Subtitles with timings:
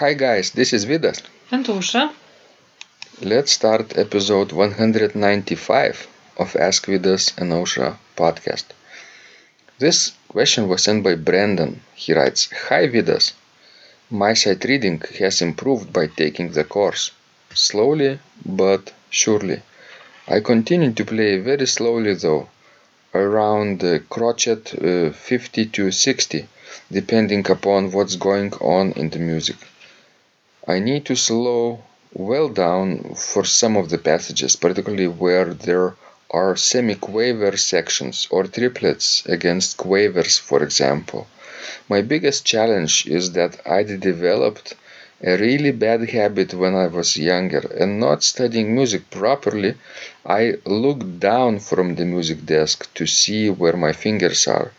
[0.00, 1.22] Hi guys, this is Vidas.
[1.50, 2.12] And Ausra.
[3.20, 6.06] Let's start episode 195
[6.36, 8.66] of Ask Vidas and Ausra podcast.
[9.80, 11.80] This question was sent by Brandon.
[11.96, 13.32] He writes Hi Vidas.
[14.08, 17.10] My sight reading has improved by taking the course.
[17.52, 19.62] Slowly but surely.
[20.28, 22.48] I continue to play very slowly though,
[23.12, 26.46] around the crotchet uh, 50 to 60,
[26.92, 29.56] depending upon what's going on in the music.
[30.70, 31.82] I need to slow
[32.12, 35.94] well down for some of the passages, particularly where there
[36.30, 41.26] are semi-quaver sections or triplets against quavers, for example.
[41.88, 44.74] My biggest challenge is that I developed
[45.24, 49.74] a really bad habit when I was younger and not studying music properly.
[50.26, 54.72] I look down from the music desk to see where my fingers are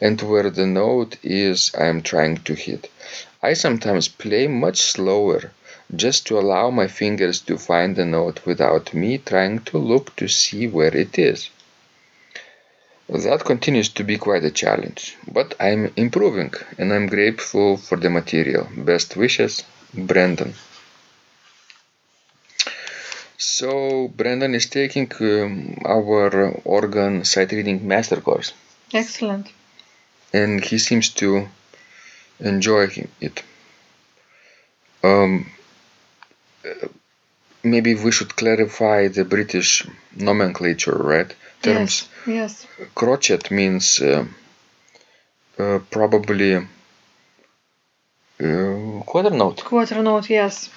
[0.00, 2.88] and where the note is I am trying to hit.
[3.48, 5.40] I sometimes play much slower
[5.94, 10.26] just to allow my fingers to find the note without me trying to look to
[10.26, 11.40] see where it is.
[13.08, 15.02] That continues to be quite a challenge,
[15.38, 18.64] but I'm improving and I'm grateful for the material.
[18.76, 19.62] Best wishes,
[19.94, 20.52] Brandon.
[23.38, 28.52] So, Brandon is taking um, our organ sight reading master course
[28.92, 29.46] Excellent.
[30.32, 31.46] and he seems to
[32.40, 32.88] enjoy
[33.20, 33.42] it.
[35.02, 35.50] Um,
[37.62, 41.34] maybe we should clarify the British nomenclature, right?
[41.62, 42.08] Terms.
[42.26, 42.28] Yes.
[42.36, 42.66] Yes.
[42.94, 44.26] Crotchet means uh,
[45.58, 46.62] uh, probably uh,
[49.06, 50.68] quarter note, Quarter note, yes.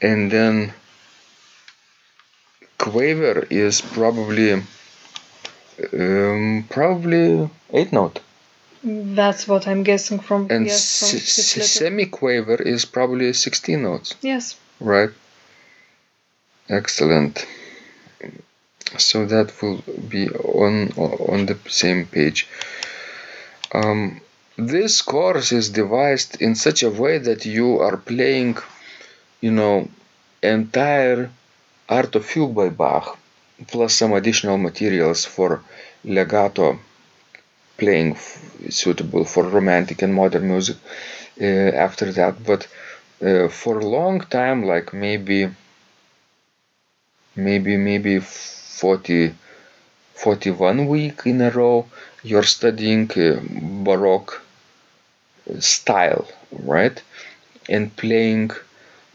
[0.00, 0.72] and then
[2.78, 4.62] quaver is probably
[5.92, 8.20] um, probably eight note,
[8.84, 11.66] That's what I'm guessing from and yes, from this letter.
[11.66, 14.14] semi quaver is probably sixteen notes.
[14.20, 14.56] Yes.
[14.78, 15.08] Right.
[16.68, 17.46] Excellent.
[18.98, 22.46] So that will be on on the same page.
[23.72, 24.20] Um,
[24.56, 28.58] this course is devised in such a way that you are playing,
[29.40, 29.88] you know,
[30.42, 31.30] entire
[31.88, 33.18] Art of Fugue by Bach,
[33.66, 35.62] plus some additional materials for
[36.04, 36.78] legato
[37.78, 38.16] playing
[38.70, 40.76] suitable for romantic and modern music
[41.40, 41.44] uh,
[41.86, 42.34] after that.
[42.44, 42.66] But
[43.22, 45.50] uh, for a long time, like maybe
[47.36, 49.34] maybe maybe 40
[50.14, 51.86] 41 week in a row
[52.22, 53.40] you're studying uh,
[53.84, 54.42] baroque
[55.60, 56.26] style
[56.74, 57.02] right
[57.68, 58.50] and playing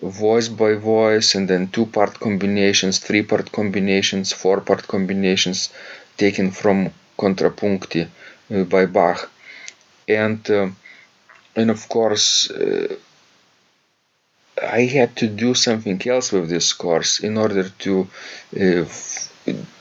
[0.01, 5.69] voice by voice and then two part combinations three part combinations four part combinations
[6.17, 6.77] taken from
[7.17, 8.07] contrapuncti
[8.49, 9.29] by bach
[10.07, 10.69] and uh,
[11.55, 12.95] and of course uh,
[14.61, 18.07] I had to do something else with this course in order to
[18.59, 18.85] uh,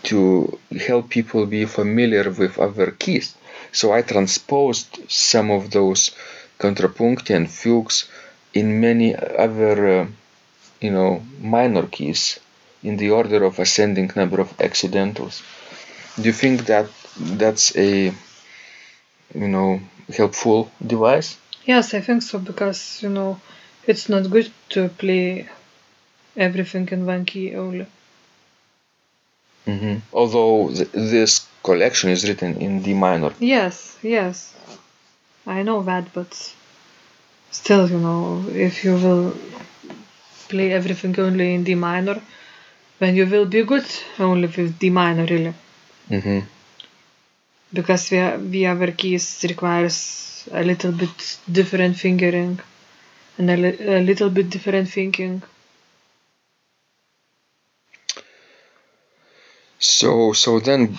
[0.04, 3.34] to help people be familiar with other keys.
[3.72, 6.12] So I transposed some of those
[6.58, 8.08] contrapuncti and fugues
[8.54, 10.06] in many other, uh,
[10.80, 12.40] you know, minor keys
[12.82, 15.42] in the order of ascending number of accidentals.
[16.16, 18.12] Do you think that that's a,
[19.34, 19.80] you know,
[20.16, 21.36] helpful device?
[21.64, 23.40] Yes, I think so because you know
[23.86, 25.48] it's not good to play
[26.36, 27.86] everything in one key only.
[29.66, 33.32] hmm Although th- this collection is written in D minor.
[33.40, 34.54] Yes, yes.
[35.46, 36.30] I know that, but
[37.50, 39.34] still, you know, if you will
[40.48, 42.20] play everything only in D minor,
[42.98, 43.86] then you will be good
[44.18, 45.54] only with D minor, really.
[46.08, 46.40] hmm
[47.72, 52.60] Because the, the other keys requires a little bit different fingering
[53.38, 55.42] and a, li- a little bit different thinking.
[59.80, 60.96] So, so then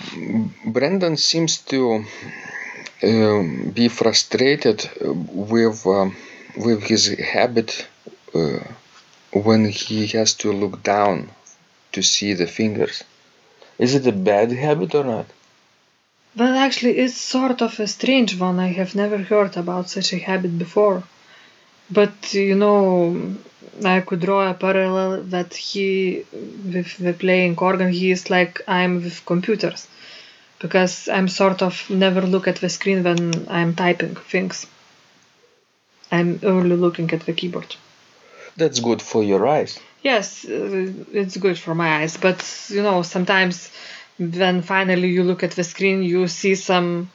[0.66, 2.04] Brendan seems to
[3.02, 6.16] um, be frustrated with um,
[6.56, 7.86] with his habit
[8.34, 8.60] uh,
[9.32, 11.30] when he has to look down
[11.92, 13.04] to see the fingers.
[13.78, 15.26] Is it a bad habit or not?
[16.36, 18.58] Well, actually, it's sort of a strange one.
[18.60, 21.02] I have never heard about such a habit before.
[21.90, 23.34] But, you know,
[23.84, 29.02] I could draw a parallel that he, with the playing organ, he is like I'm
[29.02, 29.88] with computers.
[30.60, 34.66] Because I'm sort of never look at the screen when I'm typing things.
[36.12, 37.74] I'm only looking at the keyboard.
[38.56, 39.80] That's good for your eyes.
[40.02, 43.70] Yes, uh, it's good for my eyes, but you know, sometimes
[44.20, 47.10] when finally you look at the screen, you see some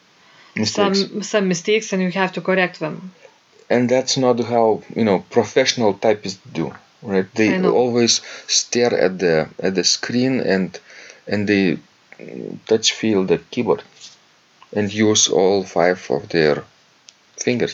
[0.56, 1.00] Mistakes.
[1.02, 3.12] some some mistakes and you have to correct them.
[3.70, 6.66] and that's not how you know professional typists do
[7.12, 7.50] right they
[7.82, 8.14] always
[8.48, 9.36] stare at the
[9.66, 10.80] at the screen and
[11.32, 11.78] and they
[12.72, 13.82] touch feel the keyboard
[14.78, 16.64] and use all five of their
[17.46, 17.74] fingers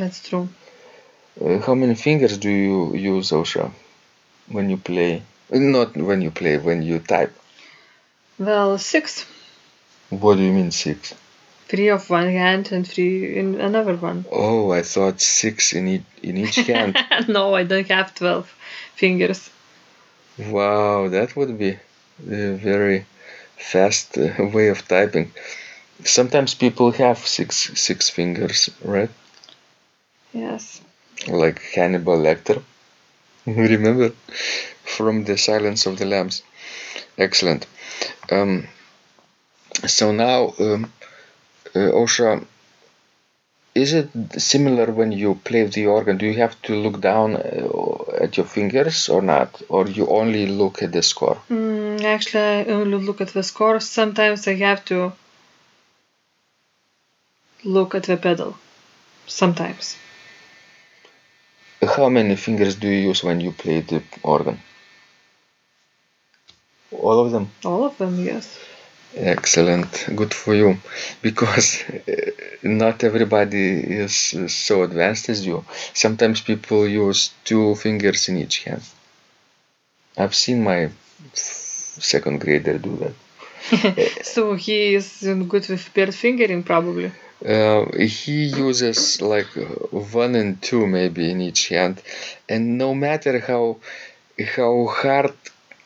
[0.00, 0.48] That's true.
[1.42, 3.66] uh, how many fingers do you use Ausra
[4.54, 7.32] when you play not when you play when you type
[8.40, 9.26] Well, six.
[10.08, 11.14] what do you mean six
[11.68, 14.24] Three of one hand and three in another one.
[14.32, 16.96] oh i thought six in each in each hand
[17.28, 18.46] no, I don't have 12
[18.96, 19.50] fingers.
[20.38, 21.70] Wow, that would be
[22.28, 23.04] a very
[23.72, 25.32] fast uh, way of typing.
[26.04, 29.10] Sometimes people have six six fingers, right?
[30.32, 30.80] Yes.
[31.28, 32.62] Like Hannibal Lecter.
[33.46, 34.12] Remember
[34.96, 36.42] from the Silence of the Lambs.
[37.18, 37.66] Excellent.
[38.30, 38.66] Um,
[39.86, 40.92] so now, um,
[41.74, 42.44] uh, Ausra,
[43.74, 46.18] is it similar when you play the organ?
[46.18, 50.46] Do you have to look down uh, at your fingers or not, or you only
[50.46, 51.38] look at the score?
[51.48, 53.80] Mm, actually, I only look at the score.
[53.80, 55.12] Sometimes I have to
[57.64, 58.56] look at the pedal.
[59.26, 59.96] Sometimes.
[61.82, 64.60] How many fingers do you use when you play the organ?
[66.92, 67.50] All of them.
[67.64, 68.58] All of them, yes.
[69.14, 70.08] Excellent.
[70.14, 70.76] Good for you.
[71.22, 72.30] Because uh,
[72.62, 75.64] not everybody is uh, so advanced as you.
[75.94, 78.82] Sometimes people use two fingers in each hand.
[80.16, 80.90] I've seen my
[81.32, 83.14] second grader do that.
[84.22, 87.12] So he is good with paired fingering, probably.
[87.44, 92.02] Uh, he uses like uh, one and two maybe in each hand,
[92.48, 93.78] and no matter how
[94.56, 95.32] how hard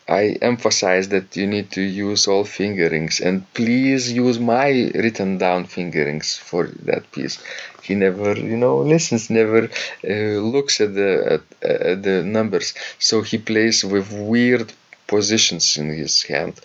[0.08, 5.64] I emphasize that you need to use all fingerings, and please use my written down
[5.66, 7.38] fingerings for that piece.
[7.82, 9.70] He never, you know, listens, never
[10.08, 14.72] uh, looks at the at, at the numbers, so he plays with weird
[15.06, 16.60] positions in his hand.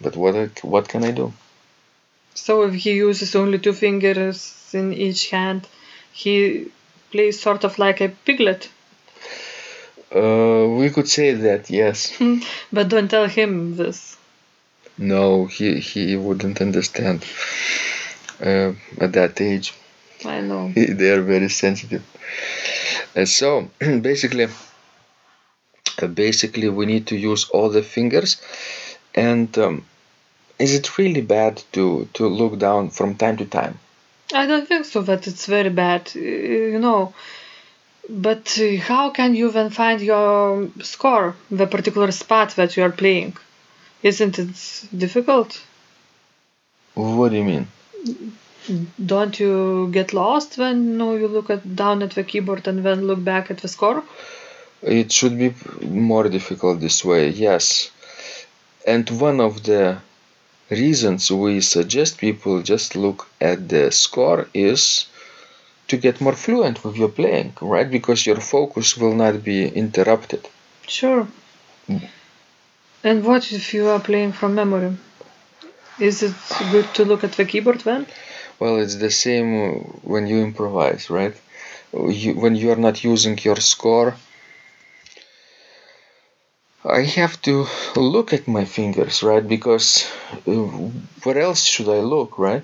[0.00, 0.34] But what
[0.64, 1.32] what can I do?
[2.34, 5.66] So if he uses only two fingers in each hand,
[6.12, 6.70] he
[7.10, 8.70] plays sort of like a piglet.
[10.14, 12.16] Uh, we could say that, yes.
[12.72, 14.16] But don't tell him this.
[14.96, 17.24] No, he he wouldn't understand
[18.40, 19.74] uh, at that age.
[20.24, 20.72] I know.
[20.74, 22.02] they are very sensitive.
[23.14, 24.48] And so basically,
[26.02, 28.40] uh, basically we need to use all the fingers.
[29.14, 29.84] And um,
[30.58, 33.78] is it really bad to to look down from time to time?
[34.34, 37.14] I don't think so that it's very bad, uh, you know.
[38.08, 42.90] But uh, how can you then find your score, the particular spot that you are
[42.90, 43.36] playing?
[44.02, 45.60] Isn't it difficult?
[46.94, 47.68] What do you mean?
[49.04, 52.84] Don't you get lost when you, know, you look at down at the keyboard and
[52.84, 54.02] then look back at the score?
[54.82, 57.90] It should be more difficult this way, yes.
[58.86, 59.98] And one of the
[60.70, 65.06] reasons we suggest people just look at the score is
[65.88, 67.90] to get more fluent with your playing, right?
[67.90, 70.48] Because your focus will not be interrupted.
[70.86, 71.26] Sure.
[73.04, 74.96] And what if you are playing from memory?
[75.98, 76.34] Is it
[76.70, 78.06] good to look at the keyboard then?
[78.60, 81.34] Well, it's the same when you improvise, right?
[81.92, 84.14] You, when you are not using your score,
[86.84, 89.46] I have to look at my fingers, right?
[89.46, 90.10] Because
[90.46, 92.62] uh, where else should I look, right?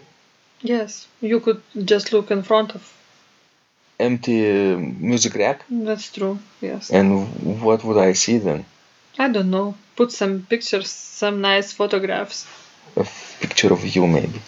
[0.61, 1.07] Yes.
[1.21, 2.94] You could just look in front of.
[3.99, 6.39] Empty uh, music rack, That's true.
[6.61, 6.91] Yes.
[6.91, 7.09] and
[7.63, 8.65] what would I see then?
[9.19, 9.77] I don't know.
[9.95, 12.47] Put some pictures, some nice photographs.
[12.97, 13.07] A
[13.41, 14.41] picture of you, maybe.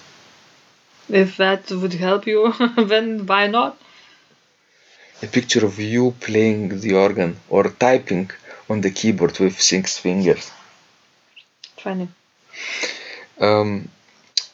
[1.09, 3.79] If that would help you, then why not?
[5.23, 8.31] A picture of you playing the organ or typing
[8.69, 10.51] on the keyboard with six fingers.
[11.79, 12.09] Funny.
[13.41, 13.89] um,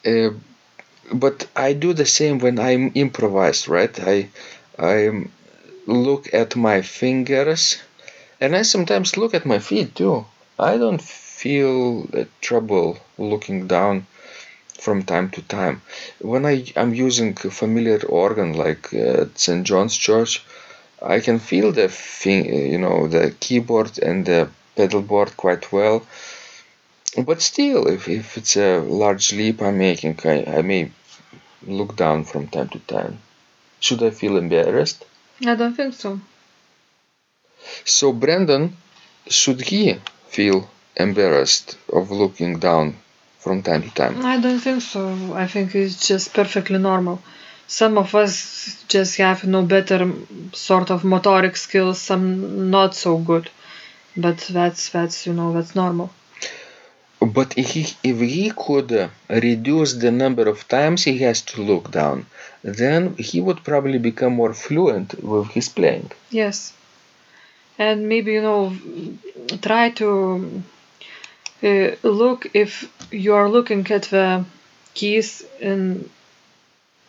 [0.05, 0.29] uh,
[1.11, 3.99] but I do the same when I'm improvised, right?
[3.99, 4.29] I
[4.77, 5.27] I
[5.85, 7.77] look at my fingers,
[8.41, 10.25] and I sometimes look at my feet too.
[10.59, 12.07] I don't feel
[12.41, 14.07] trouble looking down
[14.79, 15.81] from time to time.
[16.19, 19.65] When I am using a familiar organ like uh, St.
[19.65, 20.43] John's Church,
[21.01, 26.05] I can feel the thing, you know, the keyboard and the pedal board quite well.
[27.17, 30.91] But still, if, if it's a large leap I'm making, I, I may
[31.67, 33.19] look down from time to time.
[33.85, 35.05] Should I feel embarrassed?
[35.45, 36.19] I don't think so.
[37.85, 38.77] So, Brandon,
[39.27, 39.99] should he
[40.29, 42.95] feel embarrassed of looking down
[43.39, 44.25] from time to time?
[44.25, 45.33] I don't think so.
[45.33, 47.21] I think it's just perfectly normal.
[47.67, 48.35] some of us
[48.87, 49.99] just have no better
[50.53, 53.49] sort of motoric skills, some not so good.
[54.15, 56.09] But that's that's you know that's normal.
[57.33, 61.61] But if he, if he could uh, reduce the number of times he has to
[61.61, 62.25] look down,
[62.63, 66.11] then he would probably become more fluent with his playing.
[66.29, 66.73] Yes.
[67.79, 68.75] And maybe, you know,
[69.61, 70.63] try to
[71.63, 72.71] uh, look if
[73.11, 74.45] you are looking at the
[74.93, 76.09] keys in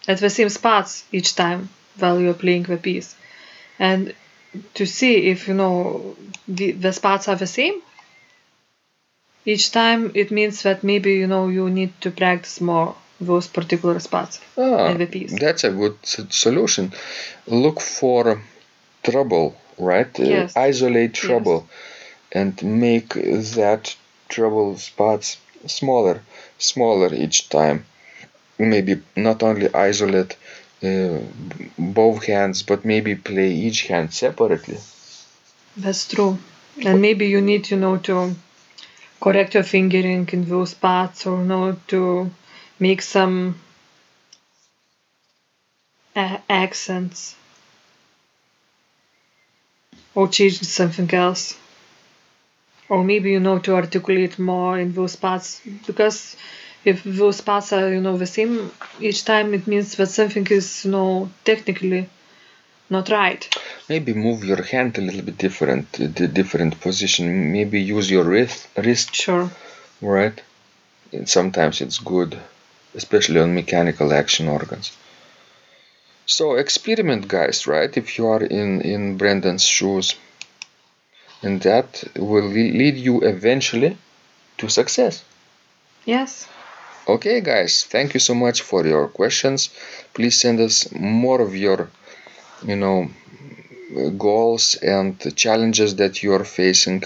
[0.06, 3.14] at the same spots each time while you're playing the piece.
[3.78, 4.14] And
[4.74, 6.16] to see if, you know,
[6.46, 7.80] the, the spots are the same
[9.44, 13.98] each time it means that maybe you know you need to practice more those particular
[14.00, 15.32] spots Ah, in the piece.
[15.40, 15.96] that's a good
[16.30, 16.92] solution.
[17.46, 18.42] Look for
[19.02, 20.12] trouble, right?
[20.20, 21.68] Uh, isolate trouble
[22.32, 23.96] and make that
[24.28, 26.22] trouble spots smaller,
[26.58, 27.84] smaller each time.
[28.58, 30.36] Maybe not only isolate
[30.82, 31.18] uh,
[31.78, 34.78] both hands, but maybe play each hand separately.
[35.76, 36.38] That's true.
[36.84, 38.34] And maybe you need, you know, to
[39.20, 42.30] correct your fingering in those parts or not to
[42.78, 43.56] make some
[46.16, 47.36] a- accents
[50.14, 51.56] or change something else.
[52.88, 56.34] Or maybe you know to articulate more in those parts because
[56.82, 60.86] if those parts are you know the same each time it means that something is
[60.86, 62.08] you know technically
[62.90, 63.53] not right.
[63.88, 67.52] Maybe move your hand a little bit different, the different position.
[67.52, 69.50] Maybe use your wrist, wrist Sure.
[70.00, 70.40] right?
[71.12, 72.38] And sometimes it's good,
[72.94, 74.92] especially on mechanical action organs.
[76.26, 77.94] So experiment, guys, right?
[77.96, 80.14] If you are in in Brendan's shoes,
[81.42, 82.48] and that will
[82.80, 83.96] lead you eventually
[84.58, 85.22] to success.
[86.06, 86.48] Yes.
[87.06, 89.68] Okay, guys, thank you so much for your questions.
[90.14, 91.90] Please send us more of your,
[92.64, 93.10] you know,
[94.18, 97.02] goals and challenges that you are facing.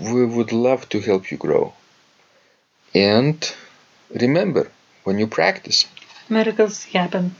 [0.00, 1.72] We would love to help you grow.
[2.94, 3.38] And
[4.10, 4.70] remember,
[5.04, 5.86] when you practice,
[6.28, 7.34] Miracles happen.